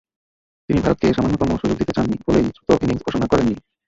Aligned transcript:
তিনি 0.69 0.79
ভারতকে 0.83 1.07
সামান্যতম 1.13 1.49
সুযোগ 1.61 1.77
দিতে 1.79 1.93
চাননি 1.93 2.15
বলেই 2.27 2.45
দ্রুত 2.47 2.69
ইনিংস 2.83 3.01
ঘোষণা 3.07 3.27
করেননি। 3.31 3.55